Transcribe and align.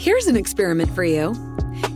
Here's 0.00 0.28
an 0.28 0.34
experiment 0.34 0.90
for 0.94 1.04
you. 1.04 1.34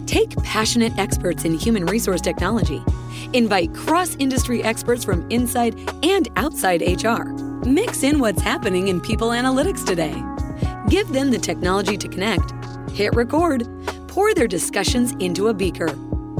Take 0.04 0.36
passionate 0.42 0.92
experts 0.98 1.46
in 1.46 1.54
human 1.54 1.86
resource 1.86 2.20
technology. 2.20 2.84
Invite 3.32 3.72
cross 3.72 4.14
industry 4.16 4.62
experts 4.62 5.02
from 5.02 5.26
inside 5.30 5.74
and 6.04 6.28
outside 6.36 6.82
HR. 6.82 7.30
Mix 7.66 8.02
in 8.02 8.18
what's 8.18 8.42
happening 8.42 8.88
in 8.88 9.00
people 9.00 9.30
analytics 9.30 9.86
today. 9.86 10.22
Give 10.90 11.08
them 11.14 11.30
the 11.30 11.38
technology 11.38 11.96
to 11.96 12.06
connect. 12.06 12.52
Hit 12.90 13.14
record. 13.14 13.66
Pour 14.06 14.34
their 14.34 14.48
discussions 14.48 15.12
into 15.12 15.48
a 15.48 15.54
beaker. 15.54 15.96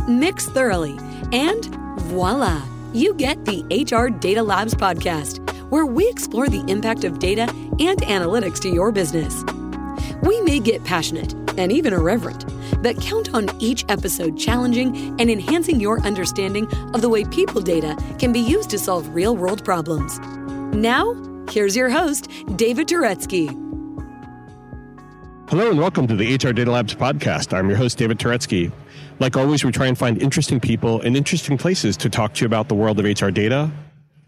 Mix 0.06 0.46
thoroughly. 0.46 0.98
And 1.32 1.64
voila, 2.02 2.62
you 2.92 3.14
get 3.14 3.42
the 3.46 3.62
HR 3.70 4.10
Data 4.10 4.42
Labs 4.42 4.74
podcast, 4.74 5.38
where 5.70 5.86
we 5.86 6.10
explore 6.10 6.50
the 6.50 6.62
impact 6.70 7.04
of 7.04 7.20
data 7.20 7.48
and 7.80 8.02
analytics 8.02 8.60
to 8.60 8.68
your 8.68 8.92
business. 8.92 9.42
We 10.22 10.42
may 10.42 10.60
get 10.60 10.84
passionate 10.84 11.34
and 11.58 11.72
even 11.72 11.92
irreverent, 11.92 12.44
but 12.82 13.00
count 13.00 13.34
on 13.34 13.50
each 13.60 13.84
episode 13.88 14.38
challenging 14.38 14.96
and 15.20 15.30
enhancing 15.30 15.80
your 15.80 16.00
understanding 16.00 16.66
of 16.94 17.02
the 17.02 17.08
way 17.08 17.24
people 17.24 17.60
data 17.60 17.96
can 18.18 18.32
be 18.32 18.40
used 18.40 18.70
to 18.70 18.78
solve 18.78 19.08
real 19.14 19.36
world 19.36 19.64
problems. 19.64 20.18
Now, 20.74 21.14
here's 21.50 21.76
your 21.76 21.90
host, 21.90 22.30
David 22.56 22.88
Turetsky. 22.88 23.60
Hello 25.48 25.70
and 25.70 25.78
welcome 25.78 26.06
to 26.08 26.16
the 26.16 26.34
HR 26.34 26.52
Data 26.52 26.70
Labs 26.70 26.94
podcast. 26.94 27.56
I'm 27.56 27.68
your 27.68 27.76
host, 27.76 27.98
David 27.98 28.18
Turetsky. 28.18 28.72
Like 29.20 29.36
always, 29.36 29.62
we 29.64 29.70
try 29.70 29.86
and 29.86 29.96
find 29.96 30.20
interesting 30.20 30.58
people 30.58 31.00
and 31.02 31.16
interesting 31.16 31.58
places 31.58 31.96
to 31.98 32.08
talk 32.08 32.34
to 32.34 32.40
you 32.40 32.46
about 32.46 32.68
the 32.68 32.74
world 32.74 32.98
of 32.98 33.04
HR 33.04 33.28
data, 33.28 33.70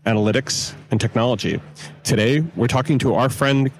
analytics, 0.05 0.75
and 0.91 1.01
technology. 1.01 1.61
Today, 2.05 2.41
we're 2.55 2.69
talking 2.69 2.99
to 3.01 3.15
our 3.15 3.29
friend 3.29 3.73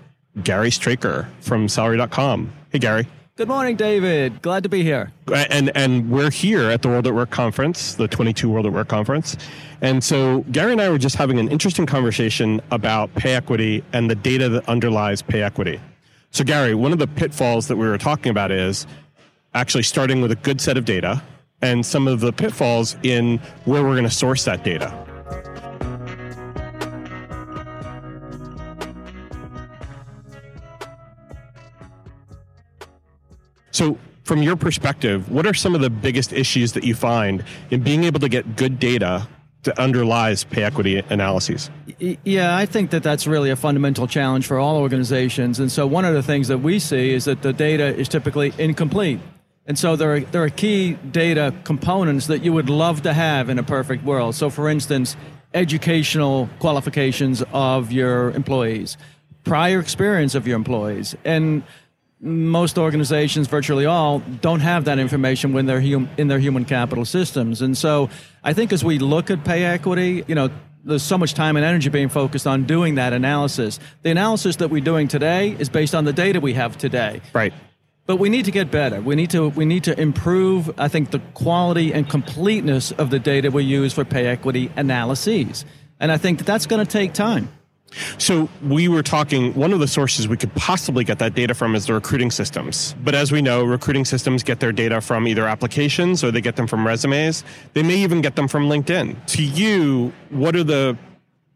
Gary 0.43 0.71
Straker 0.71 1.29
from 1.41 1.69
Salary.com. 1.69 2.53
Hey, 2.71 2.79
Gary. 2.79 3.07
Good 3.37 3.49
morning, 3.49 3.77
David. 3.77 4.41
Glad 4.41 4.63
to 4.63 4.71
be 4.71 4.83
here. 4.83 5.13
Uh, 5.29 5.45
and 5.51 5.71
and 5.77 6.11
we're 6.11 6.31
here 6.31 6.71
at 6.71 6.81
the 6.81 6.89
World 6.89 7.07
at 7.07 7.13
Work 7.13 7.29
conference, 7.29 7.93
the 7.93 8.09
22 8.09 8.49
World 8.49 8.65
at 8.65 8.73
Work 8.73 8.89
conference. 8.89 9.37
And 9.83 10.03
so 10.03 10.41
Gary 10.53 10.73
and 10.73 10.81
I 10.81 10.89
were 10.89 10.97
just 10.97 11.17
having 11.17 11.39
an 11.39 11.49
interesting 11.49 11.85
conversation 11.85 12.63
about 12.71 13.15
pay 13.15 13.35
equity 13.35 13.85
and 13.93 14.09
the 14.09 14.15
data 14.15 14.49
that 14.49 14.67
underlies 14.71 15.21
pay 15.21 15.43
equity. 15.43 15.79
So 16.31 16.45
Gary, 16.45 16.75
one 16.75 16.95
of 16.95 16.99
the 16.99 17.07
pitfalls 17.07 17.69
that 17.69 17.77
we 17.77 17.87
were 17.87 17.99
talking 17.99 18.31
about 18.31 18.51
is 18.51 18.87
actually 19.53 19.83
starting 19.83 20.23
with 20.23 20.33
a 20.33 20.37
good 20.37 20.59
set 20.59 20.79
of 20.79 20.87
data 20.87 21.23
and 21.61 21.85
some 21.85 22.09
of 22.09 22.21
the 22.21 22.33
pitfalls 22.33 22.97
in 23.03 23.37
where 23.67 23.83
we're 23.83 23.97
going 23.97 24.05
to 24.05 24.11
source 24.11 24.47
that 24.47 24.65
data. 24.65 25.06
So, 33.77 33.99
from 34.25 34.43
your 34.43 34.57
perspective, 34.57 35.31
what 35.31 35.45
are 35.45 35.53
some 35.53 35.75
of 35.75 35.83
the 35.83 35.91
biggest 35.91 36.33
issues 36.33 36.73
that 36.73 36.83
you 36.83 36.95
find 36.95 37.45
in 37.71 37.83
being 37.83 38.05
able 38.05 38.19
to 38.21 38.29
get 38.31 38.57
good 38.57 38.79
data 38.79 39.29
that 39.65 39.79
underlies 39.79 40.45
pay 40.45 40.63
equity 40.63 41.03
analyses? 41.11 41.69
Yeah, 41.99 42.57
I 42.57 42.65
think 42.65 42.91
that 42.93 43.03
that's 43.03 43.27
really 43.27 43.51
a 43.51 43.57
fundamental 43.57 44.07
challenge 44.07 44.47
for 44.47 44.59
all 44.59 44.79
organizations. 44.79 45.61
And 45.61 45.71
so, 45.71 45.87
one 45.87 46.07
of 46.07 46.15
the 46.15 46.23
things 46.23 46.49
that 46.49 46.57
we 46.57 46.79
see 46.79 47.13
is 47.13 47.27
that 47.27 47.43
the 47.43 47.53
data 47.53 47.95
is 47.95 48.09
typically 48.09 48.55
incomplete. 48.57 49.21
And 49.67 49.79
so, 49.79 49.95
there 49.95 50.15
are, 50.15 50.21
there 50.21 50.43
are 50.43 50.49
key 50.49 50.95
data 50.95 51.55
components 51.65 52.29
that 52.29 52.43
you 52.43 52.55
would 52.55 52.71
love 52.71 53.03
to 53.03 53.13
have 53.13 53.51
in 53.51 53.59
a 53.59 53.63
perfect 53.63 54.05
world. 54.05 54.35
So, 54.37 54.49
for 54.49 54.71
instance, 54.71 55.17
educational 55.53 56.49
qualifications 56.61 57.45
of 57.53 57.93
your 57.93 58.31
employees, 58.31 58.97
prior 59.45 59.81
experience 59.81 60.35
of 60.35 60.47
your 60.47 60.57
employees, 60.57 61.15
and 61.27 61.63
most 62.21 62.79
organizations, 62.79 63.47
virtually 63.47 63.85
all, 63.85 64.21
don't 64.41 64.61
have 64.61 64.87
that 64.87 64.99
information 64.99 65.53
when 65.53 65.67
they're 65.67 65.83
hum- 65.83 66.09
in 66.17 66.29
their 66.29 66.39
human 66.39 66.65
capital 66.65 67.05
systems. 67.05 67.61
And 67.61 67.77
so 67.77 68.09
I 68.43 68.53
think 68.53 68.73
as 68.73 68.83
we 68.83 68.99
look 68.99 69.31
at 69.31 69.45
pay 69.45 69.65
equity, 69.65 70.25
you 70.27 70.35
know, 70.35 70.51
there's 70.85 71.03
so 71.03 71.19
much 71.19 71.35
time 71.35 71.57
and 71.57 71.65
energy 71.65 71.91
being 71.91 72.09
focused 72.09 72.47
on 72.47 72.65
doing 72.65 72.95
that 72.95 73.13
analysis. 73.13 73.81
The 74.03 74.11
analysis 74.11 74.57
that 74.57 74.71
we're 74.71 74.85
doing 74.85 75.09
today 75.09 75.57
is 75.59 75.69
based 75.69 75.95
on 75.95 76.05
the 76.05 76.13
data 76.13 76.41
we 76.41 76.55
have 76.55 76.79
today. 76.79 77.21
Right. 77.35 77.53
But 78.07 78.17
we 78.17 78.29
need 78.29 78.45
to 78.45 78.53
get 78.53 78.71
better. 78.71 79.01
We 79.01 79.17
need 79.17 79.31
to 79.31 79.49
we 79.49 79.65
need 79.65 79.83
to 79.85 80.01
improve, 80.01 80.73
I 80.79 80.87
think, 80.87 81.11
the 81.11 81.19
quality 81.35 81.93
and 81.93 82.09
completeness 82.09 82.93
of 82.93 83.11
the 83.11 83.19
data 83.19 83.51
we 83.51 83.65
use 83.65 83.93
for 83.93 84.05
pay 84.05 84.27
equity 84.27 84.71
analyses. 84.77 85.65
And 85.99 86.13
I 86.13 86.17
think 86.19 86.39
that 86.39 86.45
that's 86.45 86.67
going 86.67 86.85
to 86.85 86.91
take 86.91 87.15
time. 87.15 87.49
So 88.19 88.49
we 88.63 88.89
were 88.89 89.03
talking, 89.03 89.55
one 89.55 89.73
of 89.73 89.81
the 89.81 89.89
sources 89.89 90.29
we 90.29 90.37
could 90.37 90.55
possibly 90.55 91.05
get 91.05 91.19
that 91.19 91.35
data 91.35 91.55
from 91.55 91.75
is 91.75 91.87
the 91.87 91.95
recruiting 91.95 92.31
systems. 92.31 92.95
But 93.03 93.15
as 93.15 93.33
we 93.33 93.41
know, 93.43 93.65
recruiting 93.65 94.05
systems 94.05 94.43
get 94.43 94.61
their 94.61 94.73
data 94.73 95.01
from 95.01 95.27
either 95.27 95.47
applications 95.47 96.23
or 96.23 96.31
they 96.31 96.41
get 96.41 96.57
them 96.57 96.67
from 96.67 96.87
resumes. 96.87 97.45
They 97.73 97.83
may 97.83 97.97
even 97.97 98.21
get 98.21 98.37
them 98.37 98.49
from 98.49 98.69
LinkedIn. 98.69 99.27
To 99.27 99.43
you, 99.43 100.13
what 100.31 100.57
are 100.57 100.65
the 100.65 100.99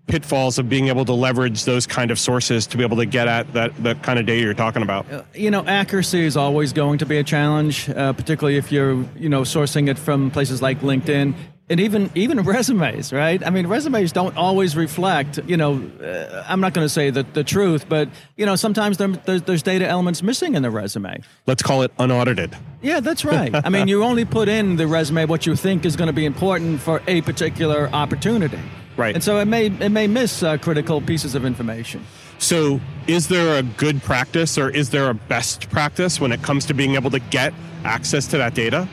pitfalls 0.06 0.58
of 0.58 0.68
being 0.68 0.88
able 0.88 1.04
to 1.04 1.12
leverage 1.12 1.64
those 1.64 1.86
kind 1.86 2.10
of 2.10 2.18
sources 2.18 2.66
to 2.66 2.76
be 2.76 2.82
able 2.82 2.96
to 2.96 3.06
get 3.06 3.28
at 3.28 3.52
that, 3.52 3.74
that 3.82 4.02
kind 4.02 4.18
of 4.18 4.26
data 4.26 4.42
you're 4.42 4.54
talking 4.54 4.82
about? 4.82 5.10
Uh, 5.10 5.22
you 5.34 5.50
know, 5.50 5.64
accuracy 5.66 6.24
is 6.24 6.36
always 6.36 6.72
going 6.72 6.98
to 6.98 7.06
be 7.06 7.18
a 7.18 7.22
challenge, 7.22 7.88
uh, 7.90 8.12
particularly 8.12 8.56
if 8.56 8.72
you're, 8.72 9.04
you 9.16 9.28
know, 9.28 9.42
sourcing 9.42 9.88
it 9.88 9.98
from 9.98 10.30
places 10.30 10.60
like 10.60 10.80
LinkedIn 10.80 11.34
and 11.70 11.78
even 11.78 12.10
even 12.16 12.40
resumes, 12.40 13.12
right? 13.12 13.44
I 13.46 13.50
mean, 13.50 13.68
resumes 13.68 14.12
don't 14.12 14.36
always 14.36 14.76
reflect. 14.76 15.38
You 15.46 15.56
know, 15.56 15.80
uh, 16.02 16.44
I'm 16.46 16.60
not 16.60 16.74
going 16.74 16.84
to 16.84 16.88
say 16.88 17.10
the, 17.10 17.22
the 17.22 17.44
truth, 17.44 17.88
but 17.88 18.08
you 18.36 18.44
know, 18.44 18.56
sometimes 18.56 18.98
there, 18.98 19.08
there's, 19.08 19.42
there's 19.42 19.62
data 19.62 19.86
elements 19.86 20.22
missing 20.22 20.56
in 20.56 20.62
the 20.62 20.70
resume. 20.70 21.22
Let's 21.46 21.62
call 21.62 21.82
it 21.82 21.92
unaudited. 21.98 22.56
Yeah, 22.82 23.00
that's 23.00 23.24
right. 23.24 23.54
I 23.54 23.68
mean, 23.68 23.86
you 23.86 24.02
only 24.10 24.24
put 24.24 24.48
in 24.48 24.76
the 24.76 24.86
resume 24.86 25.26
what 25.26 25.46
you 25.46 25.54
think 25.54 25.84
is 25.84 25.96
going 25.96 26.08
to 26.08 26.12
be 26.12 26.26
important 26.26 26.80
for 26.80 27.00
a 27.06 27.22
particular 27.22 27.88
opportunity. 27.92 28.60
Right. 28.96 29.14
And 29.14 29.22
so 29.22 29.38
it 29.38 29.46
may 29.46 29.66
it 29.66 29.90
may 29.90 30.08
miss 30.08 30.42
uh, 30.42 30.58
critical 30.58 31.00
pieces 31.00 31.34
of 31.34 31.44
information. 31.44 32.04
So, 32.38 32.80
is 33.06 33.28
there 33.28 33.58
a 33.58 33.62
good 33.62 34.02
practice 34.02 34.56
or 34.58 34.70
is 34.70 34.90
there 34.90 35.10
a 35.10 35.14
best 35.14 35.70
practice 35.70 36.20
when 36.20 36.32
it 36.32 36.42
comes 36.42 36.64
to 36.66 36.74
being 36.74 36.94
able 36.94 37.10
to 37.10 37.18
get 37.18 37.52
access 37.84 38.26
to 38.28 38.38
that 38.38 38.54
data? 38.54 38.88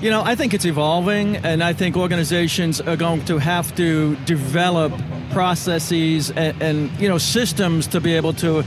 You 0.00 0.10
know, 0.10 0.22
I 0.22 0.34
think 0.34 0.52
it's 0.52 0.64
evolving, 0.64 1.36
and 1.36 1.62
I 1.62 1.72
think 1.72 1.96
organizations 1.96 2.80
are 2.80 2.96
going 2.96 3.24
to 3.24 3.38
have 3.38 3.74
to 3.76 4.16
develop 4.26 4.92
processes 5.30 6.30
and, 6.30 6.60
and, 6.62 7.00
you 7.00 7.08
know 7.08 7.18
systems 7.18 7.86
to 7.88 8.00
be 8.00 8.14
able 8.14 8.32
to 8.34 8.64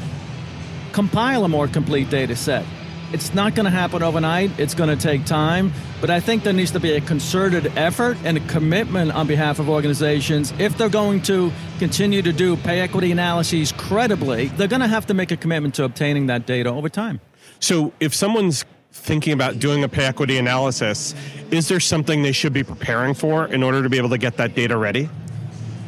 compile 0.93 1.45
a 1.45 1.47
more 1.47 1.67
complete 1.67 2.09
data 2.09 2.35
set. 2.35 2.65
It's 3.13 3.33
not 3.33 3.55
going 3.55 3.65
to 3.65 3.71
happen 3.71 4.03
overnight. 4.03 4.51
It's 4.59 4.73
going 4.73 4.89
to 4.89 5.01
take 5.01 5.25
time, 5.25 5.71
but 6.01 6.09
I 6.09 6.19
think 6.19 6.43
there 6.43 6.51
needs 6.51 6.71
to 6.71 6.79
be 6.79 6.91
a 6.93 7.01
concerted 7.01 7.67
effort 7.77 8.17
and 8.25 8.37
a 8.37 8.41
commitment 8.47 9.11
on 9.11 9.27
behalf 9.27 9.59
of 9.59 9.69
organizations. 9.69 10.51
If 10.59 10.77
they're 10.77 10.89
going 10.89 11.21
to 11.23 11.51
continue 11.79 12.21
to 12.21 12.33
do 12.33 12.57
pay 12.57 12.81
equity 12.81 13.11
analyses 13.11 13.71
credibly, 13.71 14.47
they're 14.47 14.67
going 14.67 14.81
to 14.81 14.87
have 14.87 15.05
to 15.05 15.13
make 15.13 15.31
a 15.31 15.37
commitment 15.37 15.75
to 15.75 15.85
obtaining 15.85 16.27
that 16.27 16.45
data 16.45 16.69
over 16.69 16.89
time. 16.89 17.21
So, 17.59 17.93
if 17.99 18.13
someone's 18.13 18.65
thinking 18.97 19.33
about 19.33 19.59
doing 19.59 19.83
a 19.83 19.89
pay 19.89 20.05
equity 20.05 20.37
analysis, 20.37 21.15
is 21.51 21.67
there 21.67 21.79
something 21.79 22.21
they 22.23 22.31
should 22.31 22.53
be 22.53 22.63
preparing 22.63 23.13
for 23.13 23.45
in 23.45 23.63
order 23.63 23.81
to 23.83 23.89
be 23.89 23.97
able 23.97 24.09
to 24.09 24.17
get 24.17 24.37
that 24.37 24.55
data 24.55 24.77
ready? 24.77 25.09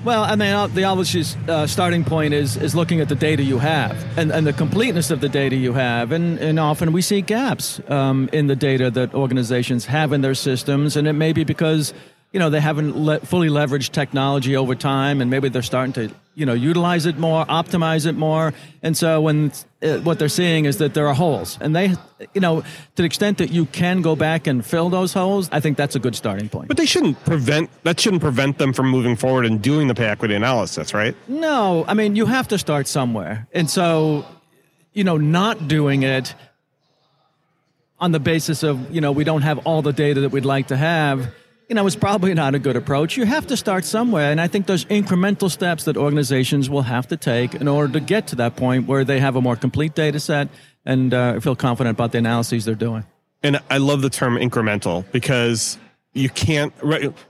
Well, 0.05 0.23
I 0.23 0.35
mean, 0.37 0.73
the 0.73 0.85
obvious 0.85 1.35
uh, 1.49 1.67
starting 1.67 2.05
point 2.05 2.33
is 2.33 2.55
is 2.55 2.73
looking 2.73 3.01
at 3.01 3.09
the 3.09 3.15
data 3.15 3.43
you 3.43 3.59
have 3.59 4.17
and, 4.17 4.31
and 4.31 4.47
the 4.47 4.53
completeness 4.53 5.11
of 5.11 5.19
the 5.19 5.27
data 5.27 5.57
you 5.57 5.73
have, 5.73 6.13
and, 6.13 6.39
and 6.39 6.57
often 6.57 6.93
we 6.93 7.01
see 7.01 7.19
gaps 7.21 7.81
um, 7.89 8.29
in 8.31 8.47
the 8.47 8.55
data 8.55 8.89
that 8.91 9.13
organizations 9.13 9.87
have 9.87 10.13
in 10.13 10.21
their 10.21 10.35
systems, 10.35 10.95
and 10.95 11.05
it 11.05 11.13
may 11.13 11.33
be 11.33 11.43
because 11.43 11.93
you 12.31 12.39
know 12.39 12.49
they 12.49 12.59
haven't 12.59 12.95
le- 12.95 13.19
fully 13.21 13.49
leveraged 13.49 13.91
technology 13.91 14.55
over 14.55 14.75
time 14.75 15.21
and 15.21 15.29
maybe 15.31 15.49
they're 15.49 15.61
starting 15.61 15.93
to 15.93 16.13
you 16.35 16.45
know 16.45 16.53
utilize 16.53 17.05
it 17.05 17.17
more 17.17 17.45
optimize 17.45 18.05
it 18.05 18.15
more. 18.15 18.53
And 18.81 18.95
so 18.95 19.21
when 19.21 19.51
uh, 19.81 19.97
what 19.99 20.19
they're 20.19 20.29
seeing 20.29 20.65
is 20.65 20.77
that 20.77 20.93
there 20.93 21.07
are 21.07 21.13
holes. 21.13 21.57
And 21.59 21.75
they 21.75 21.95
you 22.33 22.41
know 22.41 22.61
to 22.61 22.67
the 22.95 23.03
extent 23.03 23.39
that 23.39 23.51
you 23.51 23.65
can 23.65 24.01
go 24.01 24.15
back 24.15 24.47
and 24.47 24.65
fill 24.65 24.89
those 24.89 25.13
holes 25.13 25.49
i 25.51 25.59
think 25.59 25.77
that's 25.77 25.95
a 25.95 25.99
good 25.99 26.15
starting 26.15 26.49
point. 26.49 26.67
But 26.67 26.77
they 26.77 26.85
shouldn't 26.85 27.23
prevent 27.25 27.69
that 27.83 27.99
shouldn't 27.99 28.21
prevent 28.21 28.57
them 28.57 28.73
from 28.73 28.89
moving 28.89 29.15
forward 29.15 29.45
and 29.45 29.61
doing 29.61 29.87
the 29.87 29.95
pay 29.95 30.05
equity 30.05 30.35
analysis 30.35 30.93
right? 30.93 31.15
No 31.27 31.85
i 31.87 31.93
mean 31.93 32.15
you 32.15 32.25
have 32.25 32.47
to 32.49 32.57
start 32.57 32.87
somewhere. 32.87 33.47
And 33.53 33.69
so 33.69 34.25
you 34.93 35.03
know 35.03 35.17
not 35.17 35.67
doing 35.67 36.03
it 36.03 36.35
on 37.99 38.11
the 38.11 38.19
basis 38.19 38.63
of 38.63 38.93
you 38.93 39.01
know 39.01 39.11
we 39.11 39.23
don't 39.23 39.41
have 39.41 39.59
all 39.59 39.81
the 39.81 39.93
data 39.93 40.21
that 40.21 40.29
we'd 40.29 40.45
like 40.45 40.67
to 40.67 40.77
have 40.77 41.33
you 41.69 41.75
know, 41.75 41.85
it's 41.85 41.95
probably 41.95 42.33
not 42.33 42.55
a 42.55 42.59
good 42.59 42.75
approach. 42.75 43.15
You 43.15 43.25
have 43.25 43.45
to 43.47 43.55
start 43.55 43.85
somewhere. 43.85 44.31
And 44.31 44.41
I 44.41 44.47
think 44.47 44.65
there's 44.65 44.85
incremental 44.85 45.51
steps 45.51 45.83
that 45.83 45.97
organizations 45.97 46.67
will 46.67 46.81
have 46.81 47.07
to 47.09 47.17
take 47.17 47.53
in 47.53 47.67
order 47.67 47.93
to 47.93 47.99
get 47.99 48.25
to 48.27 48.35
that 48.37 48.55
point 48.55 48.87
where 48.87 49.05
they 49.05 49.19
have 49.19 49.35
a 49.35 49.41
more 49.41 49.55
complete 49.55 49.93
data 49.93 50.19
set 50.19 50.49
and 50.83 51.13
uh, 51.13 51.39
feel 51.39 51.55
confident 51.55 51.95
about 51.95 52.11
the 52.11 52.17
analyses 52.17 52.65
they're 52.65 52.73
doing. 52.73 53.05
And 53.43 53.61
I 53.69 53.77
love 53.77 54.01
the 54.01 54.09
term 54.09 54.35
incremental 54.35 55.05
because 55.11 55.77
you 56.13 56.29
can't, 56.29 56.73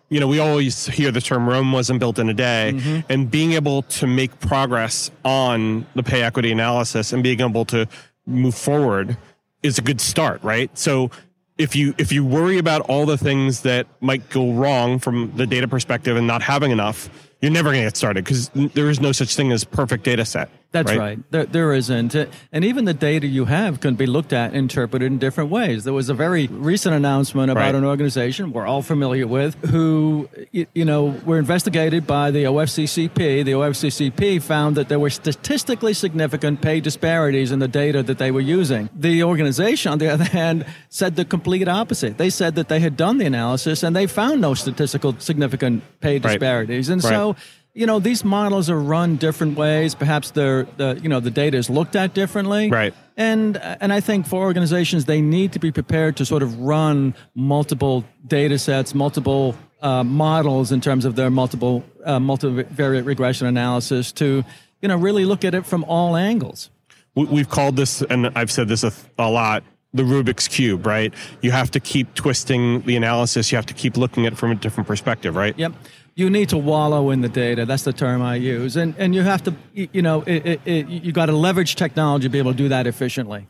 you 0.08 0.20
know, 0.22 0.28
we 0.28 0.40
always 0.40 0.86
hear 0.86 1.12
the 1.12 1.20
term 1.20 1.48
Rome 1.48 1.74
wasn't 1.74 2.00
built 2.00 2.18
in 2.18 2.30
a 2.30 2.34
day. 2.34 2.72
Mm-hmm. 2.74 3.12
And 3.12 3.30
being 3.30 3.52
able 3.52 3.82
to 3.84 4.08
make 4.08 4.40
progress 4.40 5.12
on 5.26 5.86
the 5.96 6.04
pay 6.04 6.24
equity 6.24 6.54
analysis 6.54 7.12
and 7.12 7.22
being 7.22 7.42
able 7.42 7.66
to 7.66 7.90
move 8.26 8.56
forward 8.56 9.18
is 9.64 9.78
a 9.78 9.82
good 9.82 10.00
start, 10.00 10.42
right? 10.44 10.76
So 10.78 11.12
if 11.60 11.76
you 11.76 11.94
if 11.98 12.12
you 12.12 12.26
worry 12.26 12.58
about 12.58 12.82
all 12.90 13.06
the 13.06 13.18
things 13.18 13.62
that 13.62 13.86
might 14.00 14.28
go 14.30 14.52
wrong 14.54 14.98
from 14.98 15.32
the 15.36 15.46
data 15.46 15.68
perspective 15.68 16.18
and 16.18 16.26
not 16.26 16.42
having 16.42 16.72
enough, 16.72 17.10
you're 17.42 17.52
never 17.52 17.70
going 17.70 17.82
to 17.82 17.86
get 17.86 17.98
started 17.98 18.24
because 18.24 18.50
there 18.50 18.90
is 18.90 19.00
no 19.00 19.12
such 19.12 19.36
thing 19.36 19.52
as 19.52 19.66
perfect 19.66 20.06
data 20.06 20.26
set. 20.26 20.50
That's 20.72 20.92
right. 20.92 21.00
right. 21.00 21.32
There, 21.32 21.46
there 21.46 21.74
isn't. 21.74 22.16
Uh, 22.16 22.28
and 22.52 22.64
even 22.64 22.86
the 22.86 22.94
data 22.94 23.26
you 23.26 23.46
have 23.46 23.80
can 23.80 23.96
be 23.96 24.06
looked 24.06 24.32
at, 24.34 24.54
interpreted 24.54 25.12
in 25.12 25.18
different 25.18 25.50
ways. 25.50 25.84
There 25.84 25.94
was 25.94 26.10
a 26.10 26.14
very 26.14 26.46
recent 26.48 26.94
announcement 26.94 27.50
about 27.50 27.62
Right. 27.62 27.74
an 27.76 27.84
organization 27.84 28.52
we're 28.54 28.68
all 28.68 28.84
familiar 28.84 29.26
with 29.26 29.56
who, 29.66 30.30
you 30.52 30.86
know, 30.86 31.16
were 31.26 31.40
investigated 31.40 32.06
by 32.06 32.30
the 32.30 32.44
OFCCP. 32.46 33.44
The 33.44 33.54
OFCCP 33.54 34.40
found 34.44 34.78
that 34.78 34.90
there 34.90 35.00
were 35.00 35.10
statistically 35.10 35.94
significant 35.94 36.62
pay 36.62 36.80
disparities 36.80 37.52
in 37.52 37.58
the 37.58 37.68
data 37.68 38.04
that 38.04 38.20
they 38.20 38.30
were 38.30 38.40
using. 38.40 38.90
The 38.96 39.24
organization, 39.24 39.92
on 39.92 39.98
the 39.98 40.10
other 40.14 40.24
hand, 40.26 40.66
said 40.90 41.16
the 41.16 41.26
complete 41.26 41.68
opposite. 41.68 42.18
They 42.20 42.30
said 42.30 42.54
that 42.56 42.70
they 42.70 42.80
had 42.80 42.96
done 42.96 43.18
the 43.18 43.26
analysis 43.26 43.82
and 43.82 43.96
they 43.96 44.06
found 44.06 44.40
no 44.42 44.54
statistical 44.54 45.16
significant 45.20 45.82
pay 46.00 46.14
Right. 46.14 46.22
disparities. 46.22 46.90
And 46.90 47.04
Right. 47.04 47.10
so, 47.10 47.36
you 47.80 47.86
know 47.86 48.00
these 48.00 48.24
models 48.26 48.70
are 48.70 48.80
run 48.96 49.16
different 49.16 49.58
ways 49.58 49.96
perhaps 49.96 50.32
they're 50.32 50.64
the 50.78 51.00
you 51.04 51.10
know 51.14 51.20
the 51.22 51.32
data 51.32 51.58
is 51.58 51.70
looked 51.70 51.96
at 51.96 52.14
differently 52.14 52.70
Right. 52.70 52.94
and 53.16 53.56
and 53.84 53.94
i 53.94 54.02
think 54.02 54.28
for 54.28 54.40
organizations 54.50 55.06
they 55.06 55.22
need 55.22 55.50
to 55.54 55.60
be 55.60 55.72
prepared 55.72 56.18
to 56.18 56.26
sort 56.26 56.44
of 56.44 56.60
run 56.60 57.14
multiple 57.36 58.04
data 58.28 58.58
sets 58.60 58.94
multiple 58.94 59.56
uh, 59.82 60.04
models 60.04 60.72
in 60.76 60.82
terms 60.82 61.06
of 61.06 61.16
their 61.16 61.30
multiple 61.30 61.84
uh, 62.06 62.20
multivariate 62.20 63.06
regression 63.06 63.48
analysis 63.48 64.12
to 64.12 64.44
you 64.82 64.88
know 64.90 64.98
really 64.98 65.24
look 65.24 65.46
at 65.46 65.54
it 65.56 65.66
from 65.66 65.84
all 65.86 66.16
angles 66.18 66.70
we- 67.16 67.26
we've 67.26 67.50
called 67.50 67.76
this, 67.76 68.02
and 68.04 68.28
I've 68.36 68.52
said 68.52 68.68
this 68.68 68.84
a, 68.84 68.92
a 69.18 69.30
lot, 69.30 69.64
the 69.96 70.04
Rubik's 70.04 70.48
Cube, 70.48 70.86
right? 70.86 71.12
You 71.42 71.50
have 71.52 71.72
to 71.72 71.80
keep 71.80 72.14
twisting 72.14 72.82
the 72.84 72.96
analysis. 72.96 73.52
You 73.52 73.56
have 73.58 73.66
to 73.66 73.74
keep 73.74 73.98
looking 73.98 74.28
at 74.28 74.34
it 74.34 74.36
from 74.38 74.52
a 74.52 74.56
different 74.56 74.88
perspective, 74.88 75.36
right? 75.36 75.58
Yep. 75.58 75.74
You 76.20 76.30
need 76.30 76.50
to 76.50 76.58
wallow 76.58 77.12
in 77.12 77.22
the 77.22 77.30
data. 77.30 77.66
That's 77.66 77.84
the 77.84 77.94
term 77.94 78.22
I 78.22 78.36
use, 78.36 78.76
and 78.76 78.94
and 78.98 79.16
you 79.16 79.22
have 79.24 79.44
to, 79.44 79.54
you 79.74 80.02
know, 80.02 80.22
it, 80.24 80.46
it, 80.46 80.62
it, 80.66 80.88
you 80.90 81.12
got 81.12 81.28
to 81.28 81.34
leverage 81.34 81.76
technology 81.76 82.24
to 82.28 82.30
be 82.30 82.40
able 82.40 82.52
to 82.52 82.58
do 82.58 82.70
that 82.70 82.88
efficiently. 82.88 83.48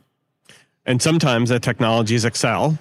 And 0.86 1.02
sometimes 1.02 1.50
that 1.50 1.62
technology 1.62 2.14
is 2.14 2.24
Excel, 2.24 2.78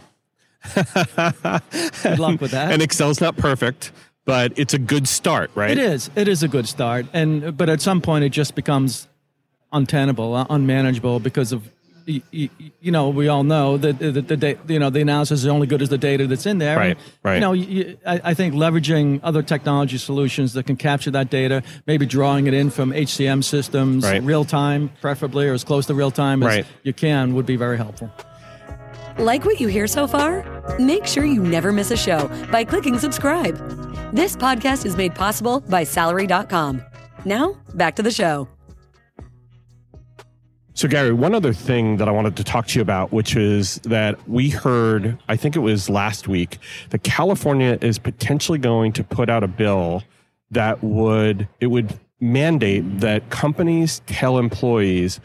Good 0.75 2.19
luck 2.19 2.41
with 2.41 2.51
that. 2.51 2.71
and 2.71 2.81
Excel's 2.81 3.21
not 3.21 3.38
perfect, 3.38 3.91
but 4.25 4.51
it's 4.57 4.74
a 4.74 4.80
good 4.80 5.07
start, 5.07 5.51
right? 5.56 5.71
It 5.71 5.77
is. 5.77 6.09
It 6.15 6.27
is 6.27 6.44
a 6.44 6.47
good 6.47 6.68
start, 6.68 7.06
and 7.13 7.56
but 7.56 7.69
at 7.69 7.81
some 7.81 8.01
point 8.01 8.25
it 8.25 8.30
just 8.30 8.56
becomes 8.56 9.07
untenable, 9.71 10.35
uh, 10.35 10.45
unmanageable 10.50 11.19
because 11.19 11.51
of 11.51 11.69
y- 12.09 12.21
y- 12.33 12.50
you 12.81 12.91
know 12.91 13.09
we 13.09 13.27
all 13.27 13.44
know 13.44 13.77
that 13.77 14.01
uh, 14.01 14.11
the, 14.11 14.21
the, 14.21 14.35
da- 14.38 14.57
you 14.67 14.79
know 14.79 14.89
the 14.89 15.01
analysis 15.01 15.41
is 15.41 15.47
only 15.47 15.67
good 15.67 15.81
as 15.81 15.89
the 15.89 15.97
data 15.97 16.27
that's 16.27 16.45
in 16.45 16.57
there. 16.57 16.75
Right, 16.77 16.97
And, 16.97 17.00
right. 17.23 17.35
You 17.35 17.39
know, 17.41 17.51
y- 17.51 17.95
I, 18.06 18.31
I 18.31 18.33
think 18.33 18.56
leveraging 18.56 19.19
other 19.23 19.44
technology 19.44 19.97
solutions 19.97 20.53
that 20.53 20.65
can 20.65 20.75
capture 20.75 21.11
that 21.11 21.29
data, 21.29 21.61
maybe 21.88 22.06
drawing 22.06 22.47
it 22.47 22.53
in 22.53 22.69
from 22.71 22.91
HCM 22.91 23.44
systems, 23.44 24.03
Right. 24.03 24.23
real 24.23 24.44
time, 24.45 24.89
preferably, 25.01 25.47
or 25.47 25.53
as 25.53 25.63
close 25.63 25.85
to 25.85 25.94
real 25.94 26.11
time 26.11 26.41
as 26.44 26.47
Right. 26.47 26.65
you 26.83 26.94
can, 26.94 27.35
would 27.35 27.45
be 27.45 27.56
very 27.56 27.77
helpful. 27.77 28.11
Like 29.17 29.44
what 29.45 29.59
you 29.59 29.67
hear 29.67 29.85
so 29.88 30.07
far? 30.07 30.44
Make 30.79 31.06
sure 31.06 31.25
you 31.25 31.44
never 31.44 31.71
miss 31.73 31.91
a 31.91 31.97
show 31.97 32.27
by 32.51 32.63
clicking 32.63 32.97
subscribe. 32.97 33.56
This 34.13 34.35
podcast 34.35 34.85
is 34.85 34.95
made 34.95 35.13
possible 35.13 35.59
by 35.59 35.83
Salary.com. 35.83 36.81
Now, 37.25 37.57
back 37.75 37.95
to 37.97 38.01
the 38.01 38.11
show. 38.11 38.47
So, 40.80 40.88
Gary, 40.88 41.12
one 41.12 41.36
other 41.36 41.52
thing 41.52 41.98
that 41.98 42.08
I 42.08 42.12
wanted 42.12 42.38
to 42.38 42.44
talk 42.46 42.68
to 42.68 42.80
you 42.80 42.81
about, 42.81 43.12
which 43.12 43.36
is 43.36 43.81
that 43.84 44.30
we 44.30 44.48
heard, 44.48 45.18
I 45.28 45.36
think 45.36 45.58
it 45.58 45.60
was 45.60 45.90
last 45.90 46.30
week, 46.30 46.58
that 46.92 47.04
California 47.04 47.78
is 47.81 48.00
potentially 48.00 48.60
going 48.60 48.94
to 48.94 49.04
put 49.04 49.30
out 49.30 49.44
a 49.44 49.48
bill 49.50 50.04
that 50.52 50.81
would 50.81 51.50
it 51.60 51.68
would 51.68 52.00
mandate 52.22 53.02
that 53.02 53.30
companies 53.30 54.02
tell 54.06 54.38
employees 54.38 55.20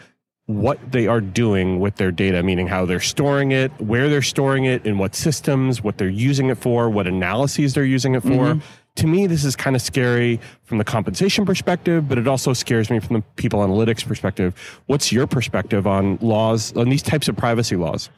what 0.47 0.81
they 0.91 1.06
are 1.06 1.21
doing 1.21 1.79
with 1.79 1.95
their 1.95 2.11
data, 2.11 2.43
meaning 2.43 2.67
how 2.67 2.85
they're 2.85 2.99
storing 2.99 3.53
it, 3.53 3.71
where 3.81 4.09
they're 4.09 4.23
storing 4.23 4.65
it, 4.65 4.85
in 4.85 4.99
what 4.99 5.15
systems, 5.15 5.85
what 5.85 5.99
they're 5.99 6.09
using 6.09 6.51
it 6.51 6.59
for, 6.59 6.91
what 6.91 7.06
analyses 7.06 7.75
they're 7.75 7.85
using 7.85 8.17
it 8.17 8.23
for. 8.23 8.29
Mm-hmm. 8.55 8.67
To 8.96 9.08
me, 9.08 9.26
this 9.26 9.44
is 9.44 9.56
kind 9.56 9.75
of 9.75 9.82
scary 9.82 10.41
from 10.62 10.79
the 10.79 10.85
compensation 10.85 11.44
perspective, 11.44 12.08
but 12.08 12.17
it 12.17 12.29
also 12.29 12.52
scares 12.52 12.91
me 12.91 13.00
from 13.00 13.17
the 13.17 13.23
people 13.35 13.61
analytics 13.61 14.06
perspective. 14.06 14.55
What's 14.87 15.11
your 15.11 15.26
perspective 15.26 15.87
on 15.87 16.17
laws, 16.20 16.76
on 16.76 16.88
these 16.91 17.02
types 17.02 17.26
of 17.26 17.37
privacy 17.37 17.75
laws? 17.75 18.08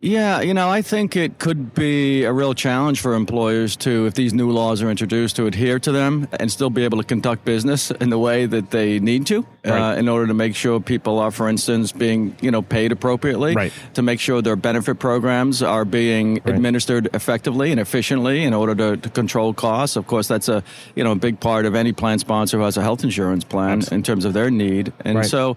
Yeah, 0.00 0.42
you 0.42 0.54
know, 0.54 0.68
I 0.70 0.80
think 0.82 1.16
it 1.16 1.40
could 1.40 1.74
be 1.74 2.22
a 2.22 2.32
real 2.32 2.54
challenge 2.54 3.00
for 3.00 3.14
employers 3.14 3.74
to, 3.78 4.06
if 4.06 4.14
these 4.14 4.32
new 4.32 4.52
laws 4.52 4.80
are 4.80 4.88
introduced, 4.90 5.34
to 5.36 5.46
adhere 5.46 5.80
to 5.80 5.90
them 5.90 6.28
and 6.38 6.52
still 6.52 6.70
be 6.70 6.84
able 6.84 6.98
to 6.98 7.04
conduct 7.04 7.44
business 7.44 7.90
in 7.90 8.08
the 8.08 8.18
way 8.18 8.46
that 8.46 8.70
they 8.70 9.00
need 9.00 9.26
to, 9.26 9.44
Right. 9.64 9.94
uh, 9.94 9.96
in 9.96 10.08
order 10.08 10.28
to 10.28 10.34
make 10.34 10.54
sure 10.54 10.78
people 10.78 11.18
are, 11.18 11.32
for 11.32 11.48
instance, 11.48 11.90
being 11.90 12.36
you 12.40 12.52
know 12.52 12.62
paid 12.62 12.92
appropriately, 12.92 13.54
Right. 13.56 13.72
to 13.94 14.02
make 14.02 14.20
sure 14.20 14.40
their 14.40 14.54
benefit 14.54 15.00
programs 15.00 15.64
are 15.64 15.84
being 15.84 16.42
administered 16.44 17.08
effectively 17.12 17.72
and 17.72 17.80
efficiently 17.80 18.44
in 18.44 18.54
order 18.54 18.76
to, 18.76 18.96
to 18.98 19.08
control 19.10 19.52
costs. 19.52 19.96
Of 19.96 20.06
course, 20.06 20.28
that's 20.28 20.48
a 20.48 20.62
you 20.94 21.02
know 21.02 21.10
a 21.10 21.16
big 21.16 21.40
part 21.40 21.66
of 21.66 21.74
any 21.74 21.90
plan 21.90 22.20
sponsor 22.20 22.58
who 22.58 22.62
has 22.62 22.76
a 22.76 22.82
health 22.82 23.02
insurance 23.02 23.42
plan 23.42 23.82
in 23.90 24.04
terms 24.04 24.24
of 24.24 24.32
their 24.32 24.48
need, 24.48 24.92
and 25.04 25.16
Right. 25.18 25.26
so. 25.26 25.56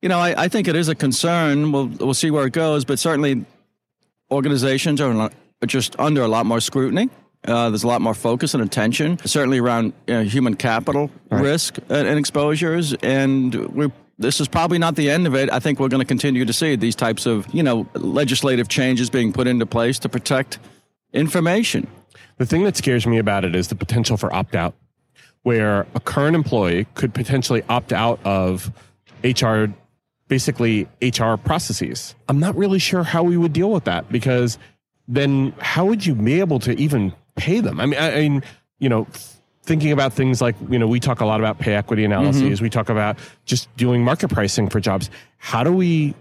You 0.00 0.08
know, 0.08 0.18
I, 0.18 0.34
I 0.36 0.48
think 0.48 0.66
it 0.66 0.74
is 0.74 0.88
a 0.88 0.96
concern. 0.96 1.70
We'll 1.70 1.86
we'll 1.86 2.14
see 2.14 2.32
where 2.32 2.44
it 2.44 2.52
goes, 2.52 2.84
but 2.84 2.98
certainly 2.98 3.44
organizations 4.32 5.00
are 5.00 5.30
just 5.66 5.98
under 5.98 6.22
a 6.22 6.28
lot 6.28 6.46
more 6.46 6.60
scrutiny. 6.60 7.08
Uh, 7.44 7.70
there's 7.70 7.82
a 7.82 7.88
lot 7.88 8.00
more 8.00 8.14
focus 8.14 8.54
and 8.54 8.62
attention, 8.62 9.18
certainly 9.24 9.58
around 9.58 9.92
uh, 10.08 10.20
human 10.20 10.54
capital 10.54 11.10
risk 11.30 11.78
and, 11.88 12.06
and 12.06 12.18
exposures. 12.18 12.94
And 12.94 13.54
we 13.54 13.90
this 14.18 14.40
is 14.40 14.48
probably 14.48 14.78
not 14.78 14.94
the 14.94 15.10
end 15.10 15.26
of 15.26 15.34
it. 15.34 15.50
I 15.50 15.58
think 15.58 15.80
we're 15.80 15.88
going 15.88 16.00
to 16.00 16.06
continue 16.06 16.44
to 16.44 16.52
see 16.52 16.76
these 16.76 16.94
types 16.94 17.26
of 17.26 17.52
you 17.52 17.62
know 17.62 17.88
legislative 17.94 18.68
changes 18.68 19.10
being 19.10 19.32
put 19.32 19.46
into 19.46 19.66
place 19.66 19.98
to 20.00 20.08
protect 20.08 20.58
information. 21.12 21.86
The 22.38 22.46
thing 22.46 22.64
that 22.64 22.76
scares 22.76 23.06
me 23.06 23.18
about 23.18 23.44
it 23.44 23.54
is 23.54 23.68
the 23.68 23.74
potential 23.74 24.16
for 24.16 24.32
opt 24.32 24.54
out, 24.54 24.74
where 25.42 25.86
a 25.94 26.00
current 26.00 26.36
employee 26.36 26.86
could 26.94 27.12
potentially 27.12 27.62
opt 27.68 27.92
out 27.92 28.20
of 28.24 28.70
HR, 29.24 29.66
basically 30.32 30.88
HR 31.02 31.34
processes. 31.36 32.14
I'm 32.26 32.40
not 32.40 32.56
really 32.56 32.78
sure 32.78 33.02
how 33.02 33.22
we 33.22 33.36
would 33.36 33.52
deal 33.52 33.70
with 33.70 33.84
that 33.84 34.10
because 34.10 34.56
then 35.06 35.52
how 35.60 35.84
would 35.84 36.06
you 36.06 36.14
be 36.14 36.40
able 36.40 36.58
to 36.60 36.72
even 36.80 37.12
pay 37.36 37.60
them? 37.60 37.78
I 37.78 37.84
mean, 37.84 38.00
I, 38.00 38.16
I 38.16 38.20
mean, 38.20 38.42
you 38.78 38.88
know, 38.88 39.06
thinking 39.64 39.92
about 39.92 40.14
things 40.14 40.40
like, 40.40 40.56
you 40.70 40.78
know, 40.78 40.86
we 40.86 41.00
talk 41.00 41.20
a 41.20 41.26
lot 41.26 41.38
about 41.38 41.58
pay 41.58 41.74
equity 41.74 42.02
analyses. 42.02 42.44
Mm-hmm. 42.44 42.62
We 42.62 42.70
talk 42.70 42.88
about 42.88 43.18
just 43.44 43.68
doing 43.76 44.02
market 44.02 44.28
pricing 44.28 44.70
for 44.70 44.80
jobs. 44.80 45.10
How 45.36 45.62
do 45.62 45.70
we, 45.70 46.14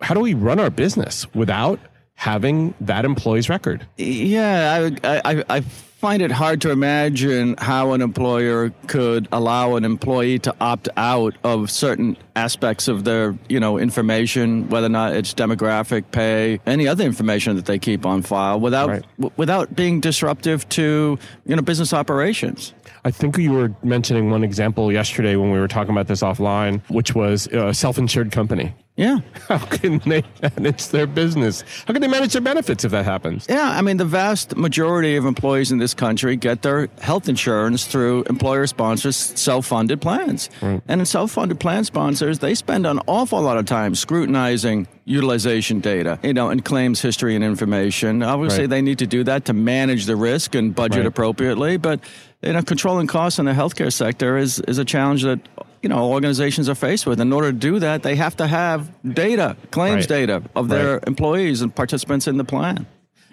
how 0.00 0.14
do 0.14 0.20
we 0.20 0.32
run 0.32 0.58
our 0.58 0.70
business 0.70 1.26
without 1.34 1.78
having 2.14 2.72
that 2.80 3.04
employee's 3.04 3.50
record? 3.50 3.86
Yeah, 3.98 4.88
I, 5.04 5.20
I, 5.22 5.44
I 5.50 5.62
find 5.98 6.22
it 6.22 6.30
hard 6.30 6.60
to 6.60 6.70
imagine 6.70 7.56
how 7.58 7.92
an 7.92 8.00
employer 8.00 8.70
could 8.86 9.26
allow 9.32 9.74
an 9.74 9.84
employee 9.84 10.38
to 10.38 10.54
opt 10.60 10.88
out 10.96 11.34
of 11.42 11.68
certain 11.68 12.16
aspects 12.36 12.86
of 12.86 13.02
their, 13.02 13.36
you 13.48 13.58
know, 13.58 13.78
information, 13.78 14.68
whether 14.68 14.86
or 14.86 14.90
not 14.90 15.12
it's 15.12 15.34
demographic, 15.34 16.04
pay, 16.12 16.60
any 16.66 16.86
other 16.86 17.02
information 17.04 17.56
that 17.56 17.66
they 17.66 17.80
keep 17.80 18.06
on 18.06 18.22
file, 18.22 18.60
without 18.60 18.88
Right. 18.88 19.04
w- 19.18 19.32
without 19.36 19.74
being 19.74 19.98
disruptive 19.98 20.68
to, 20.70 21.18
you 21.46 21.56
know, 21.56 21.62
business 21.62 21.92
operations. 21.92 22.74
I 23.04 23.10
think 23.10 23.38
you 23.38 23.52
were 23.52 23.72
mentioning 23.82 24.30
one 24.30 24.44
example 24.44 24.92
yesterday 24.92 25.36
when 25.36 25.50
we 25.50 25.58
were 25.58 25.68
talking 25.68 25.92
about 25.92 26.06
this 26.08 26.22
offline, 26.22 26.80
which 26.88 27.14
was 27.14 27.46
a 27.48 27.72
self-insured 27.74 28.32
company. 28.32 28.74
Yeah. 28.96 29.18
How 29.48 29.58
can 29.58 29.98
they 30.00 30.24
manage 30.42 30.88
their 30.88 31.06
business? 31.06 31.62
How 31.86 31.92
can 31.92 32.02
they 32.02 32.08
manage 32.08 32.32
their 32.32 32.42
benefits 32.42 32.84
if 32.84 32.90
that 32.90 33.04
happens? 33.04 33.46
Yeah, 33.48 33.70
I 33.70 33.80
mean, 33.80 33.96
the 33.96 34.04
vast 34.04 34.56
majority 34.56 35.14
of 35.14 35.24
employees 35.24 35.70
in 35.70 35.78
this 35.78 35.94
country 35.94 36.34
get 36.34 36.62
their 36.62 36.88
health 37.00 37.28
insurance 37.28 37.86
through 37.86 38.24
employer 38.24 38.66
sponsors 38.66 39.14
self 39.16 39.66
funded 39.66 40.00
plans. 40.00 40.50
Right. 40.60 40.82
And 40.88 41.00
in 41.00 41.06
self 41.06 41.30
funded 41.30 41.60
plan 41.60 41.84
sponsors, 41.84 42.40
they 42.40 42.56
spend 42.56 42.86
an 42.88 42.98
awful 43.06 43.40
lot 43.40 43.56
of 43.56 43.66
time 43.66 43.94
scrutinizing 43.94 44.88
utilization 45.04 45.78
data, 45.80 46.18
you 46.24 46.34
know, 46.34 46.50
and 46.50 46.64
claims 46.64 47.00
history 47.00 47.34
and 47.36 47.44
information. 47.44 48.22
Obviously, 48.22 48.62
Right. 48.64 48.70
they 48.70 48.82
need 48.82 48.98
to 48.98 49.06
do 49.06 49.22
that 49.24 49.44
to 49.46 49.52
manage 49.52 50.06
the 50.06 50.16
risk 50.16 50.54
and 50.56 50.74
budget 50.74 50.98
Right. 50.98 51.06
appropriately, 51.06 51.76
but 51.76 52.00
you 52.42 52.52
know, 52.52 52.62
controlling 52.62 53.06
costs 53.06 53.38
in 53.38 53.46
the 53.46 53.52
healthcare 53.52 53.92
sector 53.92 54.36
is, 54.36 54.60
is 54.60 54.78
a 54.78 54.84
challenge 54.84 55.22
that 55.22 55.40
you 55.82 55.88
know 55.88 56.10
organizations 56.10 56.68
are 56.68 56.74
faced 56.74 57.06
with. 57.06 57.20
In 57.20 57.32
order 57.32 57.52
to 57.52 57.58
do 57.58 57.78
that, 57.80 58.02
they 58.02 58.16
have 58.16 58.36
to 58.36 58.46
have 58.46 58.90
data, 59.14 59.56
claims 59.70 60.02
Right. 60.02 60.26
data 60.26 60.42
of 60.56 60.68
their 60.68 60.94
Right. 60.94 61.06
employees 61.06 61.62
and 61.62 61.74
participants 61.74 62.26
in 62.26 62.36
the 62.36 62.44
plan. 62.44 62.86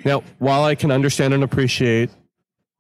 Now, 0.04 0.24
while 0.40 0.64
I 0.64 0.76
can 0.76 0.92
understand 0.92 1.34
and 1.34 1.44
appreciate 1.44 2.10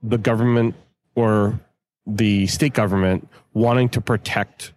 the 0.03 0.17
government 0.17 0.75
or 1.15 1.59
the 2.05 2.45
state 2.47 2.73
government 2.73 3.27
wanting 3.53 3.89
to 3.89 4.01
protect 4.01 4.73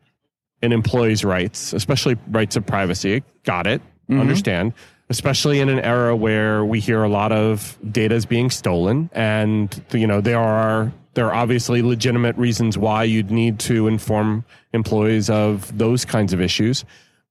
an 0.62 0.73
employee's 0.73 1.25
rights, 1.25 1.73
especially 1.75 2.17
rights 2.31 2.57
of 2.57 2.64
privacy, 2.64 3.23
got 3.45 3.67
it, 3.67 3.83
mm-hmm. 4.09 4.21
understand. 4.21 4.73
especially 5.11 5.59
in 5.59 5.71
an 5.71 5.78
era 5.81 6.14
where 6.14 6.62
we 6.67 6.81
hear 6.81 7.02
a 7.02 7.09
lot 7.09 7.33
of 7.33 7.78
data 7.90 8.14
is 8.14 8.26
being 8.26 8.50
stolen 8.50 9.09
and 9.14 9.83
you 9.93 10.07
know 10.07 10.21
there 10.21 10.38
are 10.38 10.93
there 11.19 11.27
are 11.27 11.35
obviously 11.35 11.83
legitimate 11.83 12.37
reasons 12.37 12.79
why 12.79 13.03
you'd 13.03 13.33
need 13.33 13.59
to 13.59 13.89
inform 13.89 14.45
employees 14.73 15.29
of 15.29 15.77
those 15.77 16.05
kinds 16.05 16.33
of 16.33 16.41
issues 16.41 16.85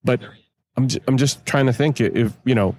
but 0.04 0.20
i'm 0.76 0.90
j- 0.90 1.00
i'm 1.08 1.16
just 1.16 1.46
trying 1.46 1.66
to 1.66 1.72
think 1.72 2.02
if 2.02 2.34
you 2.44 2.54
know 2.54 2.76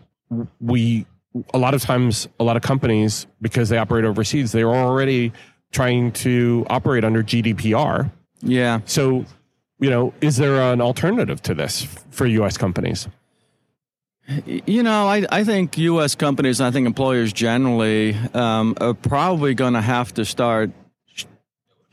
we 0.61 1.07
a 1.55 1.59
lot 1.59 1.73
of 1.73 1.81
times 1.81 2.29
a 2.39 2.45
lot 2.45 2.57
of 2.59 2.63
companies 2.63 3.27
because 3.41 3.71
they 3.71 3.79
operate 3.79 4.05
overseas 4.05 4.53
they're 4.53 4.69
already 4.69 5.33
trying 5.73 6.13
to 6.13 6.67
operate 6.69 7.05
under 7.05 7.23
GDPR 7.23 8.11
Yeah. 8.43 8.81
so 8.85 9.25
you 9.81 9.89
know 9.89 10.13
is 10.21 10.37
there 10.37 10.61
an 10.73 10.83
alternative 10.83 11.41
to 11.45 11.55
this 11.55 11.83
for 12.11 12.27
US 12.27 12.59
companies 12.59 13.09
You 14.45 14.83
know, 14.83 15.07
I, 15.09 15.25
I 15.33 15.43
think 15.43 15.79
U.S. 15.79 16.15
companies, 16.15 16.61
and 16.61 16.67
I 16.67 16.71
think 16.71 16.87
employers 16.87 17.33
generally, 17.33 18.15
um, 18.35 18.75
are 18.79 18.93
probably 18.93 19.55
going 19.55 19.73
to 19.73 19.81
have 19.81 20.13
to 20.15 20.25
start 20.27 20.71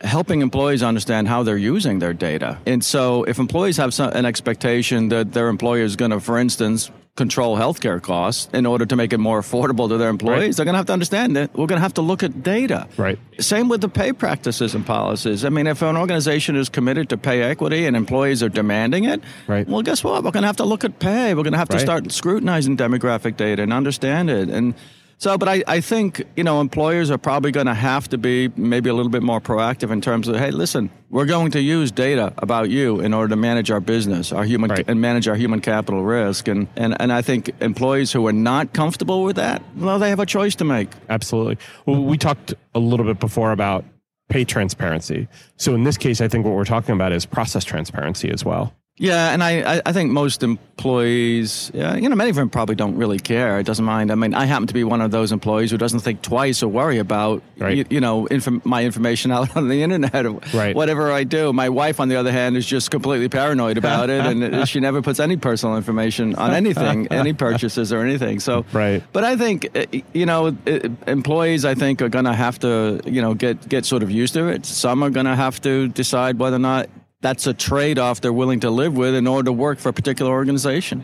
helping 0.01 0.41
employees 0.41 0.83
understand 0.83 1.27
how 1.27 1.43
they're 1.43 1.57
using 1.57 1.99
their 1.99 2.13
data. 2.13 2.57
And 2.65 2.83
so, 2.83 3.23
if 3.23 3.39
employees 3.39 3.77
have 3.77 3.93
some, 3.93 4.11
an 4.11 4.25
expectation 4.25 5.09
that 5.09 5.33
their 5.33 5.47
employer 5.47 5.83
is 5.83 5.95
going 5.95 6.11
to, 6.11 6.19
for 6.19 6.37
instance, 6.37 6.91
control 7.15 7.55
healthcare 7.57 8.01
costs 8.01 8.49
in 8.53 8.65
order 8.65 8.85
to 8.85 8.93
make 8.97 9.13
it 9.13 9.19
more 9.19 9.39
affordable 9.39 9.87
to 9.87 9.97
their 9.97 10.09
employees, 10.09 10.39
Right. 10.41 10.55
they're 10.57 10.65
going 10.65 10.73
to 10.73 10.77
have 10.79 10.87
to 10.87 10.93
understand 10.93 11.37
that 11.37 11.53
we're 11.53 11.65
going 11.65 11.77
to 11.77 11.81
have 11.81 11.93
to 11.93 12.01
look 12.01 12.23
at 12.23 12.43
data. 12.43 12.89
Right. 12.97 13.17
Same 13.39 13.69
with 13.69 13.79
the 13.79 13.87
pay 13.87 14.11
practices 14.11 14.75
and 14.75 14.85
policies. 14.85 15.45
I 15.45 15.49
mean, 15.49 15.65
if 15.65 15.81
an 15.81 15.95
organization 15.95 16.57
is 16.57 16.67
committed 16.67 17.07
to 17.09 17.17
pay 17.17 17.41
equity 17.41 17.85
and 17.85 17.95
employees 17.95 18.43
are 18.43 18.49
demanding 18.49 19.05
it, 19.05 19.21
Right. 19.47 19.65
well, 19.65 19.81
guess 19.81 20.03
what? 20.03 20.25
We're 20.25 20.31
going 20.31 20.43
to 20.43 20.47
have 20.47 20.57
to 20.57 20.65
look 20.65 20.83
at 20.83 20.99
pay. 20.99 21.33
We're 21.33 21.43
going 21.43 21.53
to 21.53 21.57
have 21.57 21.69
to 21.69 21.79
start 21.79 22.11
scrutinizing 22.11 22.75
demographic 22.75 23.37
data 23.37 23.63
and 23.63 23.71
understand 23.71 24.29
it. 24.29 24.49
And 24.49 24.73
so, 25.17 25.37
but 25.37 25.47
I, 25.47 25.63
I 25.67 25.79
think, 25.81 26.23
you 26.35 26.43
know, 26.43 26.59
employers 26.61 27.09
are 27.09 27.17
probably 27.17 27.51
going 27.51 27.67
to 27.67 27.73
have 27.73 28.09
to 28.09 28.17
be 28.17 28.49
maybe 28.55 28.89
a 28.89 28.93
little 28.93 29.11
bit 29.11 29.23
more 29.23 29.39
proactive 29.39 29.91
in 29.91 30.01
terms 30.01 30.27
of, 30.27 30.35
hey, 30.35 30.51
listen, 30.51 30.89
we're 31.09 31.25
going 31.25 31.51
to 31.51 31.61
use 31.61 31.91
data 31.91 32.33
about 32.37 32.69
you 32.69 32.99
in 32.99 33.13
order 33.13 33.29
to 33.29 33.35
manage 33.35 33.71
our 33.71 33.79
business, 33.79 34.31
our 34.31 34.43
human, 34.43 34.69
Right. 34.71 34.83
and 34.87 34.99
manage 34.99 35.27
our 35.27 35.35
human 35.35 35.61
capital 35.61 36.03
risk. 36.03 36.47
And, 36.47 36.67
and, 36.75 36.99
and 36.99 37.13
I 37.13 37.21
think 37.21 37.51
employees 37.61 38.11
who 38.11 38.27
are 38.27 38.33
not 38.33 38.73
comfortable 38.73 39.23
with 39.23 39.37
that, 39.37 39.61
well, 39.77 39.99
they 39.99 40.09
have 40.09 40.19
a 40.19 40.25
choice 40.25 40.55
to 40.55 40.65
make. 40.65 40.89
Absolutely. 41.09 41.57
Well, 41.85 42.03
we 42.03 42.17
talked 42.17 42.53
a 42.73 42.79
little 42.79 43.05
bit 43.05 43.19
before 43.19 43.51
about 43.51 43.85
pay 44.27 44.43
transparency. 44.43 45.27
So 45.55 45.73
in 45.75 45.83
this 45.83 45.97
case, 45.97 46.19
I 46.19 46.27
think 46.27 46.45
what 46.45 46.55
we're 46.55 46.65
talking 46.65 46.93
about 46.93 47.11
is 47.11 47.25
process 47.25 47.63
transparency 47.63 48.29
as 48.31 48.43
well. 48.43 48.73
Yeah, 48.97 49.33
and 49.33 49.43
I, 49.43 49.81
I- 49.85 49.91
think 49.91 50.11
most 50.11 50.41
employees, 50.41 51.69
yeah, 51.73 51.95
you 51.95 52.07
know, 52.07 52.15
many 52.15 52.29
of 52.29 52.35
them 52.37 52.49
probably 52.49 52.75
don't 52.75 52.95
really 52.95 53.19
care. 53.19 53.59
It 53.59 53.65
doesn't 53.65 53.83
mind. 53.83 54.11
I 54.11 54.15
mean, 54.15 54.33
I 54.33 54.45
happen 54.45 54.67
to 54.67 54.73
be 54.73 54.85
one 54.85 55.01
of 55.01 55.11
those 55.11 55.31
employees 55.33 55.71
who 55.71 55.77
doesn't 55.77 55.99
think 55.99 56.21
twice 56.21 56.63
or 56.63 56.67
worry 56.69 56.97
about, 56.99 57.41
Right. 57.57 57.75
you, 57.77 57.85
you 57.89 57.99
know, 57.99 58.25
inf- 58.27 58.63
my 58.65 58.85
information 58.85 59.31
out 59.31 59.55
on 59.57 59.67
the 59.67 59.83
internet 59.83 60.25
or 60.25 60.39
Right. 60.53 60.73
whatever 60.75 61.11
I 61.11 61.25
do. 61.25 61.51
My 61.51 61.67
wife, 61.67 61.99
on 61.99 62.07
the 62.07 62.15
other 62.15 62.31
hand, 62.31 62.55
is 62.55 62.65
just 62.65 62.89
completely 62.89 63.27
paranoid 63.27 63.77
about 63.77 64.09
it, 64.09 64.25
and 64.25 64.67
she 64.69 64.79
never 64.79 65.01
puts 65.01 65.19
any 65.19 65.35
personal 65.35 65.75
information 65.75 66.35
on 66.35 66.51
anything, 66.51 67.07
any 67.09 67.33
purchases 67.33 67.91
or 67.91 67.99
anything. 68.01 68.39
So, 68.39 68.63
Right. 68.71 69.03
But 69.11 69.23
I 69.25 69.35
think, 69.35 69.69
uh, 69.75 69.85
you 70.13 70.25
know, 70.25 70.55
uh, 70.67 70.79
employees, 71.07 71.65
I 71.65 71.75
think, 71.75 72.01
are 72.01 72.09
going 72.09 72.25
to 72.25 72.33
have 72.33 72.59
to, 72.59 73.01
you 73.05 73.21
know, 73.21 73.33
get 73.33 73.67
get 73.67 73.85
sort 73.85 74.03
of 74.03 74.11
used 74.11 74.33
to 74.35 74.47
it. 74.47 74.65
Some 74.65 75.03
are 75.03 75.09
going 75.09 75.25
to 75.25 75.35
have 75.35 75.61
to 75.61 75.87
decide 75.89 76.39
whether 76.39 76.55
or 76.55 76.59
not 76.59 76.87
that's 77.25 77.47
a 77.47 77.53
trade 77.53 77.97
off 77.97 78.21
they're 78.21 78.31
willing 78.31 78.59
to 78.59 78.69
live 78.69 78.95
with 78.95 79.15
in 79.15 79.25
order 79.25 79.45
to 79.45 79.53
work 79.53 79.79
for 79.79 79.89
a 79.89 79.93
particular 79.93 80.31
organization. 80.31 81.03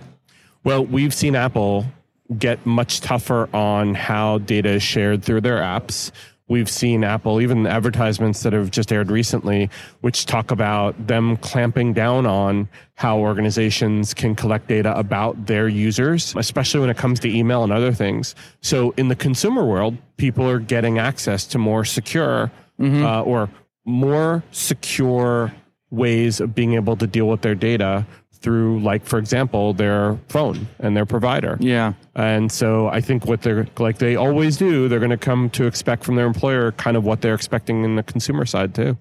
Well, 0.64 0.86
we've 0.86 1.14
seen 1.14 1.36
Apple 1.36 1.86
get 2.38 2.64
much 2.66 3.02
tougher 3.02 3.50
on 3.56 3.96
how 3.96 4.38
data 4.38 4.70
is 4.70 4.84
shared 4.84 5.24
through 5.24 5.42
their 5.42 5.58
apps. 5.58 6.12
We've 6.48 6.70
seen 6.70 7.04
Apple, 7.04 7.42
even 7.42 7.66
advertisements 7.66 8.44
that 8.44 8.54
have 8.54 8.70
just 8.70 8.92
aired 8.92 9.10
recently, 9.10 9.70
which 10.02 10.26
talk 10.26 10.52
about 10.52 11.08
them 11.08 11.38
clamping 11.38 11.94
down 11.94 12.26
on 12.26 12.70
how 12.96 13.18
organizations 13.18 14.14
can 14.14 14.36
collect 14.36 14.68
data 14.68 14.96
about 14.98 15.48
their 15.48 15.68
users, 15.68 16.36
especially 16.38 16.82
when 16.82 16.90
it 16.90 16.98
comes 16.98 17.20
to 17.22 17.36
email 17.36 17.64
and 17.64 17.72
other 17.72 17.94
things. 17.94 18.36
So 18.62 18.92
in 18.98 19.08
the 19.08 19.16
consumer 19.16 19.66
world, 19.66 19.98
people 20.18 20.48
are 20.48 20.60
getting 20.60 21.00
access 21.00 21.46
to 21.48 21.58
more 21.58 21.84
secure 21.84 22.52
uh, 22.80 23.24
or 23.24 23.50
more 23.86 24.44
secure 24.52 25.52
ways 25.92 26.40
of 26.40 26.56
being 26.56 26.74
able 26.74 26.96
to 26.98 27.06
deal 27.08 27.28
with 27.28 27.42
their 27.42 27.56
data 27.56 28.06
through 28.34 28.80
like 28.82 29.06
for 29.06 29.20
example 29.20 29.74
their 29.74 30.18
phone 30.30 30.68
and 30.80 30.98
their 30.98 31.06
provider 31.06 31.58
Yeah. 31.60 31.94
and 32.16 32.52
so 32.52 32.88
i 32.88 33.00
think 33.00 33.26
what 33.28 33.44
they're 33.44 33.68
like 33.78 34.00
they 34.00 34.16
always 34.16 34.58
do 34.58 34.88
they're 34.88 34.98
going 35.00 35.12
to 35.12 35.18
come 35.18 35.50
to 35.52 35.66
expect 35.68 36.04
from 36.04 36.16
their 36.16 36.26
employer 36.26 36.72
kind 36.72 36.98
of 36.98 37.04
what 37.04 37.22
they're 37.22 37.36
expecting 37.36 37.84
in 37.84 37.96
the 37.98 38.04
consumer 38.04 38.46
side 38.46 38.74
too 38.74 38.98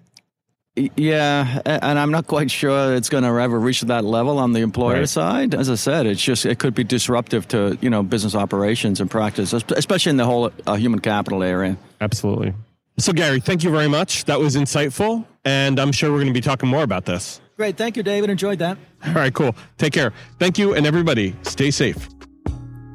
Yeah, 0.97 1.61
and 1.67 1.99
I'm 1.99 2.11
not 2.13 2.27
quite 2.27 2.51
sure 2.51 2.95
it's 2.95 3.09
going 3.09 3.25
to 3.25 3.29
ever 3.31 3.59
reach 3.59 3.81
that 3.83 4.05
level 4.05 4.39
on 4.39 4.53
the 4.53 4.61
employer 4.61 5.01
Right. 5.01 5.09
side. 5.09 5.55
As 5.55 5.69
I 5.69 5.75
said, 5.75 6.07
it's 6.07 6.23
just 6.23 6.47
it 6.47 6.59
could 6.59 6.75
be 6.75 6.85
disruptive 6.85 7.47
to 7.49 7.77
you 7.81 7.91
know 7.91 8.03
business 8.03 8.35
operations 8.35 9.01
and 9.01 9.11
practice, 9.11 9.53
especially 9.53 10.11
in 10.11 10.17
the 10.17 10.25
whole 10.25 10.51
uh, 10.67 10.77
human 10.77 11.01
capital 11.01 11.43
area. 11.43 11.77
absolutely 12.01 12.55
so 13.01 13.13
gary 13.13 13.41
thank 13.41 13.63
you 13.65 13.71
very 13.71 13.89
much 13.89 14.25
that 14.25 14.39
was 14.39 14.57
insightful 14.57 15.25
and 15.45 15.79
i'm 15.81 15.93
sure 15.93 16.11
we're 16.11 16.19
going 16.19 16.27
to 16.27 16.33
be 16.33 16.41
talking 16.41 16.69
more 16.69 16.83
about 16.83 17.05
this 17.05 17.41
Great, 17.57 17.77
thank 17.77 17.95
you, 17.95 18.03
David. 18.03 18.31
Enjoyed 18.31 18.59
that. 18.61 18.79
all 19.07 19.13
right 19.13 19.35
cool 19.35 19.55
take 19.79 19.93
care 19.93 20.13
thank 20.39 20.57
you 20.59 20.75
and 20.75 20.87
everybody 20.87 21.35
stay 21.43 21.71
safe 21.71 22.09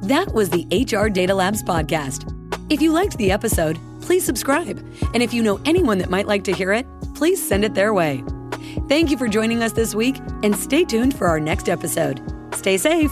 That 0.02 0.32
was 0.34 0.50
the 0.50 0.64
HR 0.70 1.08
Data 1.08 1.34
Labs 1.34 1.62
podcast. 1.62 2.30
If 2.70 2.80
you 2.82 2.92
liked 2.92 3.16
the 3.16 3.32
episode, 3.32 3.78
please 4.02 4.24
subscribe. 4.24 4.78
And 5.14 5.22
if 5.22 5.32
you 5.34 5.42
know 5.42 5.58
anyone 5.64 5.98
that 5.98 6.10
might 6.10 6.26
like 6.28 6.44
to 6.44 6.52
hear 6.52 6.72
it, 6.72 6.86
please 7.14 7.40
send 7.42 7.64
it 7.64 7.74
their 7.74 7.92
way. 7.94 8.22
Thank 8.88 9.10
you 9.10 9.16
for 9.16 9.26
joining 9.26 9.62
us 9.62 9.72
this 9.72 9.94
week 9.94 10.16
and 10.44 10.54
stay 10.54 10.84
tuned 10.84 11.16
for 11.16 11.26
our 11.26 11.40
next 11.40 11.68
episode. 11.68 12.20
Stay 12.54 12.76
safe. 12.76 13.10